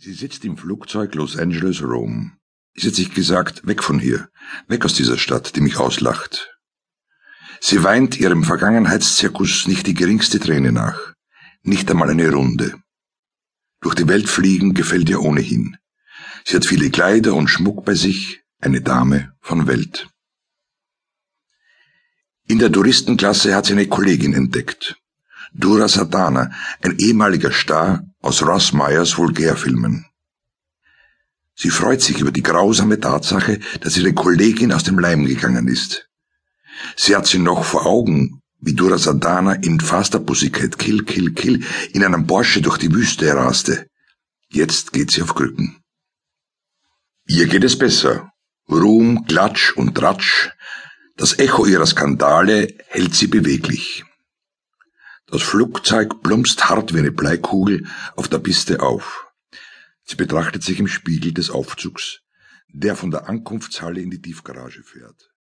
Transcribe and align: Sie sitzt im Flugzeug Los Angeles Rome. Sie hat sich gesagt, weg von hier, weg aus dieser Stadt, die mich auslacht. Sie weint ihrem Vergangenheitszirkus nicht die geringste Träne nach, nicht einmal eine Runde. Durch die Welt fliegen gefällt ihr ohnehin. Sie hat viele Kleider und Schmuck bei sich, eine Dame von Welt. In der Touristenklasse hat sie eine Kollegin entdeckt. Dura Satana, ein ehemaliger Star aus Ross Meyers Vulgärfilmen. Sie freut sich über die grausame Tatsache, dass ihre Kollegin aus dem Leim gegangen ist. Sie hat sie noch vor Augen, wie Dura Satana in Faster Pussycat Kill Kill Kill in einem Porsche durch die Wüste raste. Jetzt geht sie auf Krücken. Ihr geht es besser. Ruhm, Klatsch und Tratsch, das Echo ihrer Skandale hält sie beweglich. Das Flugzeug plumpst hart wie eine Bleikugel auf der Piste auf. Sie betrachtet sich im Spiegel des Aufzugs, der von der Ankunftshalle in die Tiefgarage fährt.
Sie 0.00 0.12
sitzt 0.12 0.44
im 0.44 0.56
Flugzeug 0.56 1.16
Los 1.16 1.36
Angeles 1.36 1.82
Rome. 1.82 2.30
Sie 2.76 2.86
hat 2.86 2.94
sich 2.94 3.12
gesagt, 3.12 3.66
weg 3.66 3.82
von 3.82 3.98
hier, 3.98 4.28
weg 4.68 4.84
aus 4.84 4.94
dieser 4.94 5.18
Stadt, 5.18 5.56
die 5.56 5.60
mich 5.60 5.78
auslacht. 5.78 6.56
Sie 7.60 7.82
weint 7.82 8.16
ihrem 8.20 8.44
Vergangenheitszirkus 8.44 9.66
nicht 9.66 9.88
die 9.88 9.94
geringste 9.94 10.38
Träne 10.38 10.70
nach, 10.70 11.14
nicht 11.62 11.90
einmal 11.90 12.10
eine 12.10 12.30
Runde. 12.30 12.80
Durch 13.80 13.96
die 13.96 14.06
Welt 14.06 14.28
fliegen 14.28 14.72
gefällt 14.72 15.08
ihr 15.08 15.20
ohnehin. 15.20 15.76
Sie 16.44 16.54
hat 16.54 16.64
viele 16.64 16.90
Kleider 16.90 17.34
und 17.34 17.48
Schmuck 17.48 17.84
bei 17.84 17.94
sich, 17.94 18.44
eine 18.60 18.80
Dame 18.80 19.32
von 19.40 19.66
Welt. 19.66 20.08
In 22.46 22.60
der 22.60 22.70
Touristenklasse 22.70 23.52
hat 23.52 23.66
sie 23.66 23.72
eine 23.72 23.88
Kollegin 23.88 24.32
entdeckt. 24.32 24.96
Dura 25.52 25.88
Satana, 25.88 26.52
ein 26.82 26.98
ehemaliger 26.98 27.50
Star 27.50 28.07
aus 28.20 28.42
Ross 28.42 28.72
Meyers 28.72 29.16
Vulgärfilmen. 29.16 30.06
Sie 31.54 31.70
freut 31.70 32.00
sich 32.00 32.20
über 32.20 32.30
die 32.30 32.42
grausame 32.42 33.00
Tatsache, 33.00 33.58
dass 33.80 33.96
ihre 33.96 34.12
Kollegin 34.12 34.72
aus 34.72 34.84
dem 34.84 34.98
Leim 34.98 35.24
gegangen 35.24 35.66
ist. 35.66 36.08
Sie 36.96 37.16
hat 37.16 37.26
sie 37.26 37.38
noch 37.38 37.64
vor 37.64 37.86
Augen, 37.86 38.40
wie 38.60 38.74
Dura 38.74 38.98
Satana 38.98 39.54
in 39.54 39.80
Faster 39.80 40.20
Pussycat 40.20 40.78
Kill 40.78 41.04
Kill 41.04 41.32
Kill 41.32 41.64
in 41.92 42.04
einem 42.04 42.26
Porsche 42.26 42.60
durch 42.60 42.78
die 42.78 42.92
Wüste 42.92 43.34
raste. 43.34 43.88
Jetzt 44.48 44.92
geht 44.92 45.10
sie 45.10 45.22
auf 45.22 45.34
Krücken. 45.34 45.80
Ihr 47.26 47.46
geht 47.46 47.64
es 47.64 47.76
besser. 47.76 48.32
Ruhm, 48.70 49.24
Klatsch 49.26 49.72
und 49.76 49.94
Tratsch, 49.94 50.50
das 51.16 51.38
Echo 51.38 51.66
ihrer 51.66 51.86
Skandale 51.86 52.68
hält 52.86 53.14
sie 53.14 53.26
beweglich. 53.26 54.04
Das 55.30 55.42
Flugzeug 55.42 56.22
plumpst 56.22 56.70
hart 56.70 56.94
wie 56.94 57.00
eine 57.00 57.12
Bleikugel 57.12 57.86
auf 58.16 58.28
der 58.28 58.38
Piste 58.38 58.80
auf. 58.80 59.26
Sie 60.02 60.16
betrachtet 60.16 60.62
sich 60.62 60.80
im 60.80 60.88
Spiegel 60.88 61.34
des 61.34 61.50
Aufzugs, 61.50 62.22
der 62.68 62.96
von 62.96 63.10
der 63.10 63.28
Ankunftshalle 63.28 64.00
in 64.00 64.10
die 64.10 64.22
Tiefgarage 64.22 64.82
fährt. 64.82 65.30